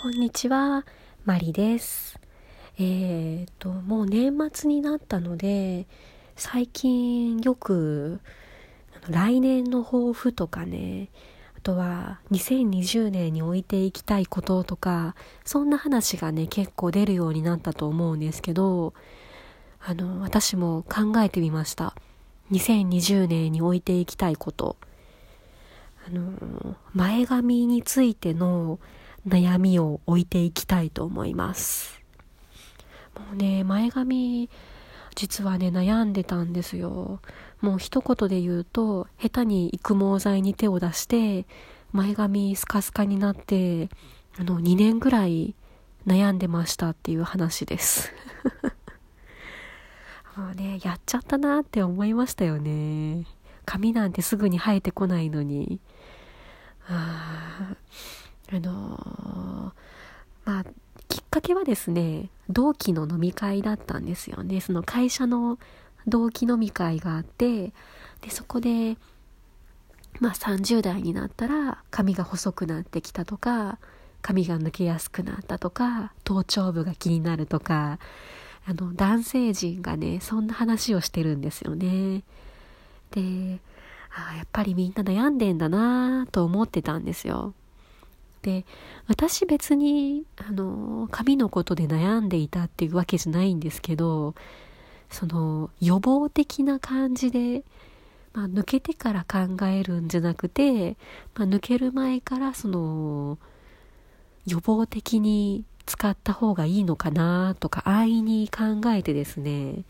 [0.00, 0.86] こんにちは、
[1.24, 2.20] マリです。
[2.78, 5.88] えー、と、もう年末になったので、
[6.36, 8.20] 最近よく、
[9.08, 11.08] 来年の抱負とかね、
[11.56, 18.94] あとは2020年に置いていきたいこととか、そんな話がね、結構出るようになったと思うんですけど、
[19.84, 21.96] あの、私も考えてみました。
[22.52, 24.76] 2020年に置いていきたいこと。
[26.06, 28.78] あの、前髪についての
[29.28, 32.00] 悩みを置いていきたいと思います。
[33.16, 34.48] もうね、前髪、
[35.14, 37.20] 実はね、悩んでたんですよ。
[37.60, 41.46] もう一言で言うと、下手に育毛剤に手を出して、
[41.92, 43.88] 前髪スカスカになって、
[44.38, 45.54] あの、2年ぐらい
[46.06, 48.12] 悩んでましたっていう話です。
[50.36, 53.26] もうね、やっちゃったなって思いましたよね。
[53.64, 55.80] 髪なんてすぐに生えてこないのに。
[56.88, 57.74] あ
[58.50, 60.64] あのー、まあ、
[61.08, 64.60] きっかけはですね、同期の飲み会だったんですよね。
[64.60, 65.58] その会社の
[66.06, 67.72] 同期飲み会があって、
[68.22, 68.96] で、そこで、
[70.20, 73.78] まあ30代になったら髪が細くなってきたとか、
[74.22, 77.98] 髪が抜けやすくなったとか、頭頂部が気になるとか、
[78.66, 82.22] あの、男性陣がね、そんな話をしてるんですよね。
[83.10, 83.60] で、
[84.10, 87.54] ああやっぱりみんな悩んでんだなと思ってたんですよ。
[88.48, 88.64] で
[89.06, 94.34] 私別にあの髪のことで悩んでいたっていうわけじゃないんですけど
[95.10, 97.62] その予防的な感じで、
[98.32, 100.96] まあ、抜けてから考えるんじゃなくて、
[101.34, 103.36] まあ、抜ける前からその
[104.46, 109.84] 予防的に使った方がいいのかなとか安易に考えてですね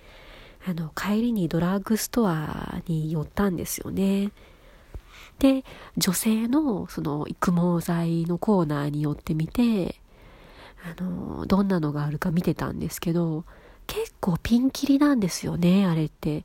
[0.67, 4.33] あの帰りにドラッグストアに寄ったんですよね。
[5.39, 5.65] で、
[5.97, 9.97] 女性のその育毛剤のコーナーに寄ってみて、
[10.85, 13.45] あの、どんなのがあるか見てたんですけど、
[13.87, 16.45] 結構ピンキリなんですよね、あれって。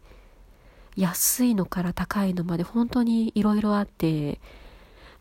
[0.96, 4.40] 安いのから高いのまで本当に色々あって、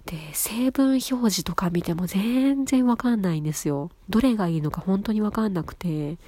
[0.06, 3.90] で、成分表示とか見ても全然わかんないんですよ。
[4.08, 6.18] どれがいいのか本当にわかんなくて。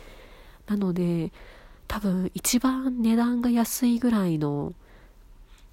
[0.66, 1.32] なので、
[1.88, 4.72] 多分一番値段が安いぐらいの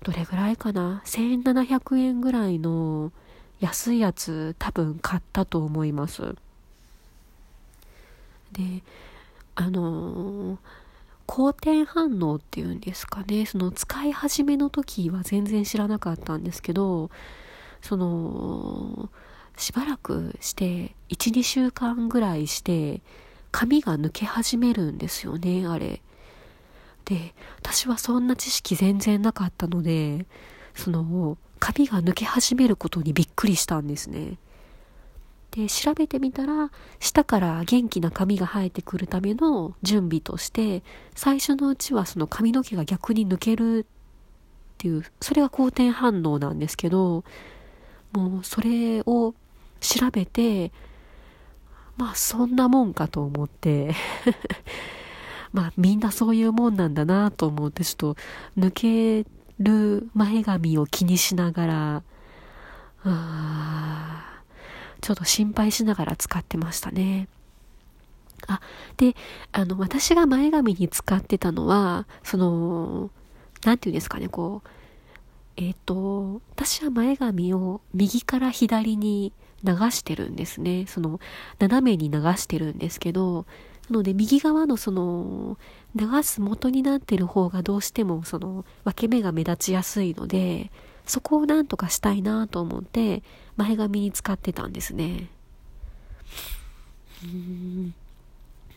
[0.04, 3.12] どれぐらいかな ?1700 円ぐらいの
[3.60, 6.36] 安いやつ多分買ったと思います。
[8.52, 8.84] で、
[9.56, 10.58] あのー、
[11.28, 17.12] 好転反応っていうんですかね、その使い始めの時は全然知らなかったんですけど、
[17.82, 19.10] その、
[19.58, 23.02] しばらくして、1、2週間ぐらいして、
[23.52, 26.02] 髪が抜け始めるんですよね、あれ。
[27.06, 30.26] で、私はそんな知識全然なかったので、
[30.76, 34.38] その、髪が抜け始めることにびっくりしたんですね。
[35.52, 40.82] で、調べてみたら、下から元気な髪が生えてくるための準備として、
[41.14, 43.86] 最初のうちはその髪の毛が逆に抜けるっ
[44.78, 47.24] ていう、それが好転反応なんですけど、
[48.14, 49.34] もうそれを
[49.82, 50.72] 調べて、
[51.98, 53.94] まあそんなもんかと思って
[55.54, 58.16] まあみんなそういうもんなんだなと思ってちょっと
[58.58, 59.26] 抜け
[59.60, 62.04] る前髪を気にしながら、
[63.04, 64.44] あ
[65.02, 67.28] ちょっと心配しながら使ってましたね。
[68.48, 68.62] あ、
[68.98, 69.16] で、
[69.52, 73.12] あの、私が前髪に使ってたのは、その、
[73.66, 74.70] なんていうんですかね、こう、
[75.58, 79.34] えっ、ー、と、私は前髪を右から左に
[79.64, 80.86] 流してるんですね。
[80.88, 81.20] その、
[81.60, 83.46] 斜めに流してるんですけど、
[83.92, 85.58] ので右側のその
[85.96, 90.72] 流す元になってる方がどうしてもその分け目が目立ちやすいので
[91.06, 93.24] そこをなんとかしたいなと思って
[93.58, 95.30] 前髪に使ってたんですね。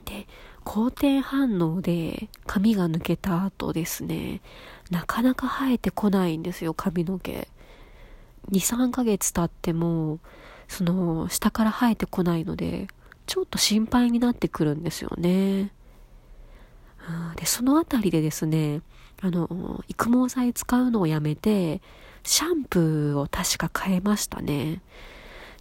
[0.04, 0.26] で
[0.64, 4.40] 好転反応で髪が抜けた後ですね。
[4.90, 7.48] なかなか生えてこないんですよ髪の毛。
[8.50, 10.18] 23ヶ月経っても
[10.68, 12.88] その下から生えてこないので
[13.26, 15.72] ちょっと心配になってくるんですよね。
[17.36, 18.82] で、そのあたりでですね、
[19.20, 21.80] あの、育毛剤使うのをやめて、
[22.22, 24.82] シャンプーを確か変えましたね。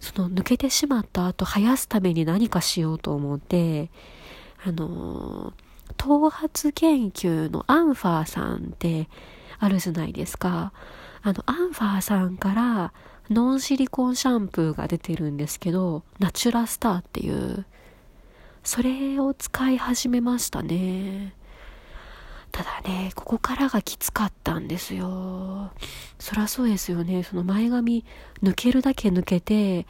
[0.00, 3.90] その抜けてしまった後生やすために何かしようと思って、
[4.64, 5.52] あの、
[5.96, 9.08] 頭髪研究のアンファーさんって
[9.58, 10.72] あるじゃないですか。
[11.22, 12.92] あの、アンファーさんから
[13.30, 17.64] ノンシリコンシャンプーが出てるんですけど、ナチュラスターっていう、
[18.62, 21.34] それを使い始めましたね。
[22.52, 25.72] ただね、ここからがきつかったんですよ。
[26.20, 27.24] そらそうですよね。
[27.24, 28.04] その前髪
[28.42, 29.86] 抜けるだけ抜けて、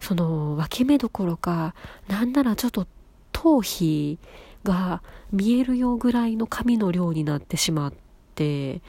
[0.00, 1.74] その分け目どころか、
[2.08, 2.86] なんならちょっと
[3.30, 4.18] 頭皮
[4.64, 7.92] が見えるようぐらいの髪の量になってしまっ
[8.34, 8.82] て、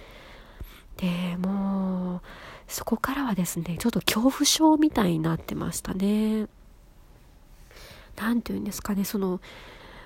[0.97, 1.60] で、もう、
[2.71, 6.47] そこからはですね、ちょっと恐怖症みたいになってましたね。
[8.15, 9.41] なんて言うんですかね、その、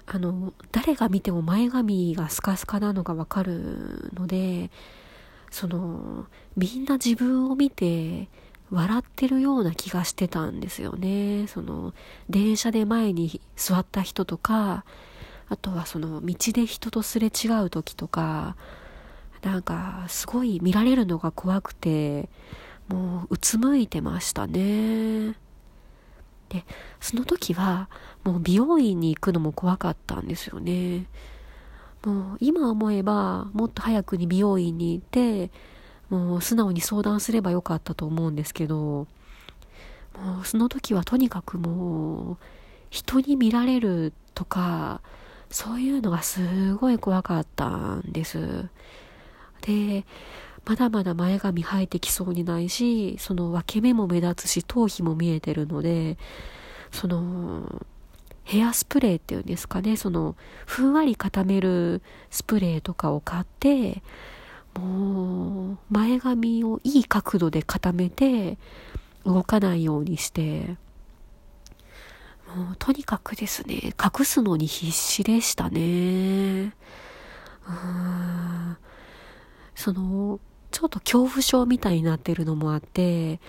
[0.07, 4.71] あの、誰が見ても前髪がスカスカなのがわかるので、
[5.51, 6.25] その、
[6.57, 8.29] みんな自分を見て
[8.71, 11.47] 笑ってるような気がしてたんですよね。
[11.47, 11.93] その、
[12.29, 14.85] 電車で前に座った人とか、
[15.47, 18.55] あとはその、道で人とすれ違う時とか、
[19.45, 22.29] なんか、すごい見られるのが怖くて、
[22.87, 25.35] もう、うつむいてましたね。
[26.49, 26.65] で、
[26.99, 27.87] その時は、
[28.23, 31.05] もう美容院に行くのも怖かったんですよね。
[32.03, 35.51] もう今思えば、もっと早くに美容院に行って、
[36.09, 39.07] もう素直に相談すればよかったと思うんですけど、も
[40.41, 42.37] うその時はとにかくもう、
[42.89, 45.01] 人に見られるとか、
[45.51, 48.69] そういうのがすごい怖かったんです。
[49.61, 50.05] で、
[50.65, 56.17] まだまだ前髪生えてきそうにないし、その分け目も目立つし、頭皮も見えてるので、
[56.91, 57.85] その、
[58.43, 60.35] ヘアスプレーっていうんですかね、その、
[60.65, 64.01] ふんわり固めるスプレーとかを買って、
[64.75, 68.57] もう、前髪をいい角度で固めて、
[69.25, 70.77] 動かないようにして、
[72.55, 75.81] もう、とにかくですね、隠すのに必死でしたね。
[77.67, 78.77] うん。
[79.75, 80.39] その、
[80.71, 83.39] ちょっと恐怖症みたいになってるのもあって、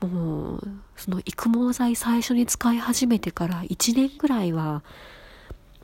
[0.00, 4.82] もう、その育毛剤最初に使い始めてから1年ぐらいは、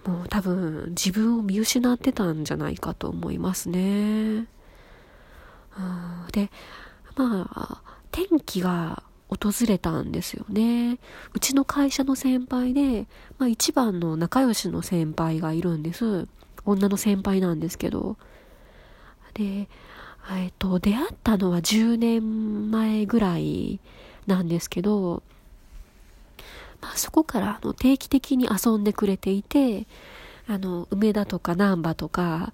[0.06, 4.46] もう多分自分を見失ってたんじゃないかと思いますね。
[6.32, 6.50] で、
[7.16, 10.98] まあ、天気が訪れたんですよね。
[11.34, 13.06] うちの会社の先輩で、
[13.38, 16.26] まあ一番の仲良しの先輩がいるんです。
[16.64, 18.16] 女の先輩なんですけど。
[19.38, 19.68] で、
[20.30, 23.78] えっと、出会ったのは10年前ぐらい
[24.26, 25.22] なんですけど、
[26.80, 29.86] まあ、そこからあの定期的に遊んでくれていて、
[30.48, 32.52] あの、梅田とか難波とか、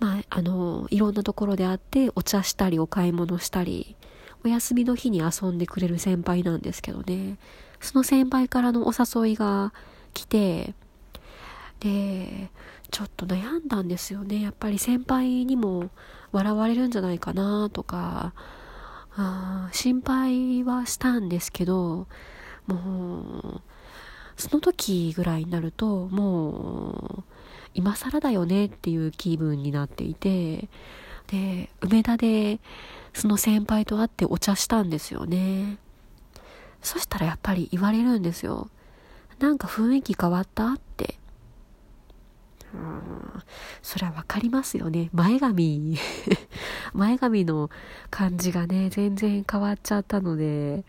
[0.00, 3.96] まあ、あの、いろんなところで会ってお茶したりお買い物したり、
[4.44, 7.38] お休みの日に遊んでくれる先輩なんですけどね、
[7.80, 9.72] その先輩からのお誘いが
[10.12, 10.74] 来て、
[11.80, 12.50] で、
[12.90, 14.40] ちょっと悩んだんですよね。
[14.40, 15.90] やっぱり先輩にも
[16.34, 18.34] 笑われるんじゃないかなとか、
[19.16, 22.08] あ心配はしたんですけど、
[22.66, 23.60] もう、
[24.36, 27.24] その時ぐらいになると、もう、
[27.74, 30.68] 今更だよねっていう気分になっていて、
[31.28, 32.60] で、梅田で
[33.12, 35.78] その先輩と会ってお茶したんですよね。
[36.82, 38.68] そしたらやっぱり言われるんですよ。
[39.38, 41.18] なんか雰囲気変わったって。
[42.74, 43.42] うん、
[43.82, 45.08] それはわかりますよね。
[45.12, 45.96] 前髪
[46.92, 47.70] 前髪の
[48.10, 50.84] 感じがね、全然変わっちゃったので、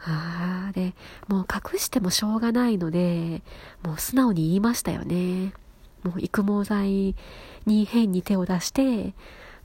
[0.00, 0.94] ああ、で、
[1.28, 3.42] もう隠してもしょうがないので、
[3.82, 5.52] もう素直に言いましたよね。
[6.02, 7.14] もう育毛剤
[7.66, 9.14] に変に手を出して、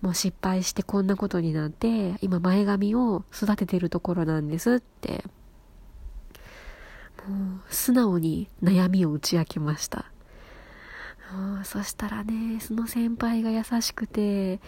[0.01, 5.23] もう失敗してこんなことになって、今前髪を育ててるところなんですって、
[7.27, 10.05] もう素直に悩みを打ち明けました。
[11.63, 14.59] そしたらね、その先輩が優しくて、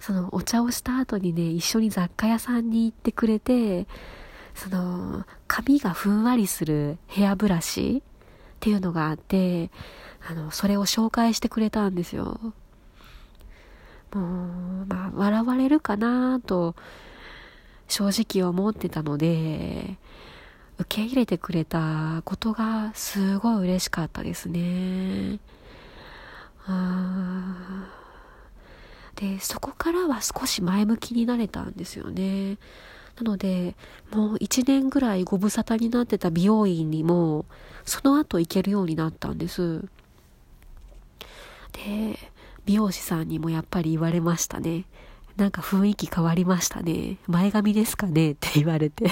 [0.00, 3.86] そのお茶をした後にね、一緒に雑貨屋さんに行ってくれて、
[4.54, 9.70] その、髪がふんわりするヘアブラシっていうのがあって、
[10.28, 12.40] あの、それを紹介してくれたんですよ。
[14.12, 16.74] もう、まあ、笑われるかなと、
[17.86, 19.96] 正直思ってたので、
[20.78, 25.38] 受け入れてくれたことがすごい嬉しかったですね。
[29.16, 32.56] で、そこからは少し前向きになれたんですよね。
[33.16, 33.74] なので、
[34.12, 37.46] もう1年ぐらいご無沙汰になってた美容院にも、
[37.84, 39.84] その後行けるようになったんです。
[41.72, 42.18] で、
[42.64, 44.84] 美容師さんにもやっぱり言われましたね。
[45.36, 47.16] なんか雰囲気変わりましたね。
[47.26, 48.32] 前髪ですかね？
[48.32, 49.10] って言われて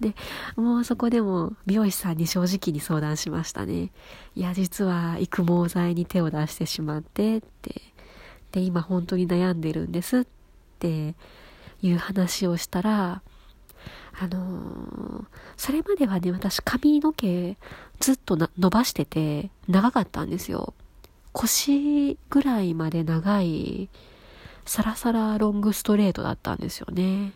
[0.00, 0.14] で、
[0.56, 3.90] もうそこでも美容師さんに正直に相談しましたね。
[4.34, 7.82] いや、実は育毛剤に手を出してしまってって。
[8.52, 10.26] で、今本当に悩んでるんですっ
[10.78, 11.14] て
[11.82, 13.22] いう話をしたら、
[14.18, 15.24] あのー、
[15.56, 17.56] それまではね、私髪の毛
[18.00, 20.74] ずっと伸ばしてて長かったんですよ。
[21.32, 23.90] 腰ぐらいまで長い、
[24.64, 27.32] サラサラロングストレートだったんですよね。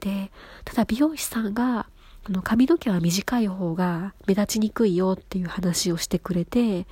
[0.00, 0.30] で、
[0.64, 1.86] ただ美容師さんが、
[2.28, 6.86] あの髪の毛は短い方が目立ちにくいよっていう話をしてくれて、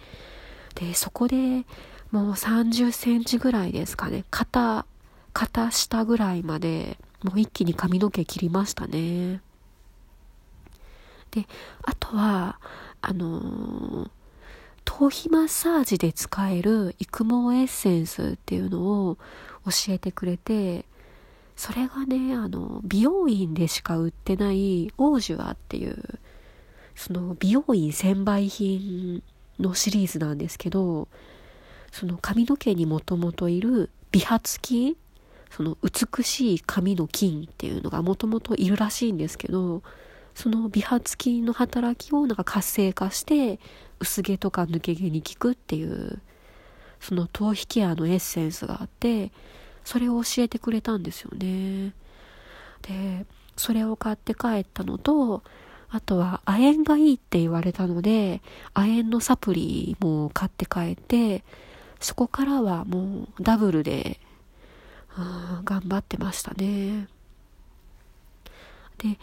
[0.75, 1.65] で、そこで
[2.11, 4.25] もう30センチぐらいですかね。
[4.31, 4.87] 肩、
[5.33, 9.41] 肩下ぐらいまで、もう一気に髪の毛切りましたね。
[11.33, 11.47] で、
[11.83, 12.61] あとは、
[13.01, 14.11] あのー、
[14.85, 19.19] 頭皮マッサージで使える育毛エッセンスっていうのを
[19.65, 20.85] 教えてくれて、
[21.57, 26.03] それがね、あの、美容院でしか売ってないオージュアっていう、
[26.95, 29.23] その美容院専売品
[29.59, 31.09] のシリーズなんですけど、
[31.93, 34.97] その髪の毛にもともといる美髪菌、
[35.51, 39.83] その美しい髪の菌っていうのがもともといるらしいんですけど、
[40.35, 43.61] その美髪菌の働きをなんか活性化して
[44.01, 46.21] 薄毛とか抜け毛に効くっていう
[47.01, 49.31] その頭皮ケアのエッセンスがあって
[49.85, 51.93] それを教えてくれたんですよね
[52.83, 53.27] で
[53.57, 55.43] それを買って帰ったのと
[55.91, 61.45] あとは亜鉛がいいって言われたので亜鉛のサプリも買って帰って
[62.01, 64.19] そこからはもうダブルで
[65.65, 67.07] 頑張ってましたね
[68.99, 69.19] で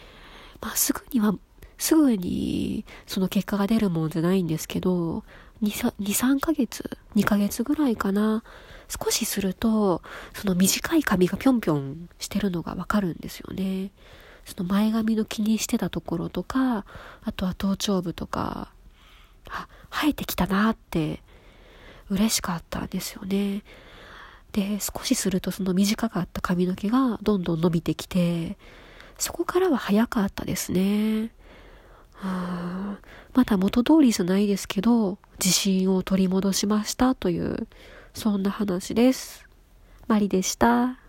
[0.62, 1.34] まあ、すぐには、
[1.78, 5.24] すぐにその結果が出るもんじゃないんですけど、
[5.64, 8.44] 2、3ヶ月 ?2 ヶ月ぐらいかな。
[8.92, 10.02] 少しすると、
[10.34, 13.92] その短い髪がぴょんぴょんしてるのがわかるんですよね。
[14.46, 16.86] その前髪の気にしてたところとか、
[17.24, 18.72] あとは頭頂部とか、
[19.50, 21.22] あ、生えてきたなって
[22.10, 23.64] 嬉しかったんですよね。
[24.52, 28.58] で、少しするとその短かった髪の毛がどんどん伸びてきて、
[29.18, 31.32] そこからは早かったですね。
[33.34, 37.68] まだ元通りじゃないですけど、自信を取り戻しましたという、
[38.14, 39.46] そんな話です。
[40.08, 41.01] マリでした。